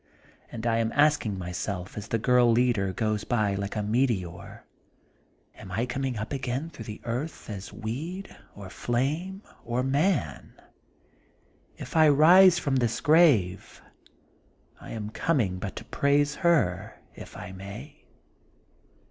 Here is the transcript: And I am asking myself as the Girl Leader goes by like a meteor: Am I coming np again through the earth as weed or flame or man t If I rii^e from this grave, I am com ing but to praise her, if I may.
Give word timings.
And 0.51 0.65
I 0.65 0.77
am 0.79 0.91
asking 0.93 1.37
myself 1.37 1.95
as 1.95 2.07
the 2.07 2.17
Girl 2.17 2.51
Leader 2.51 2.91
goes 2.91 3.23
by 3.23 3.53
like 3.53 3.75
a 3.75 3.83
meteor: 3.83 4.65
Am 5.53 5.71
I 5.71 5.85
coming 5.85 6.15
np 6.15 6.33
again 6.33 6.71
through 6.71 6.85
the 6.85 7.01
earth 7.03 7.51
as 7.51 7.71
weed 7.71 8.35
or 8.55 8.71
flame 8.71 9.43
or 9.63 9.83
man 9.83 10.53
t 10.57 10.63
If 11.77 11.95
I 11.95 12.07
rii^e 12.07 12.59
from 12.59 12.77
this 12.77 12.99
grave, 12.99 13.83
I 14.79 14.89
am 14.89 15.11
com 15.11 15.39
ing 15.39 15.59
but 15.59 15.75
to 15.75 15.85
praise 15.85 16.37
her, 16.37 16.97
if 17.13 17.37
I 17.37 17.51
may. 17.51 18.03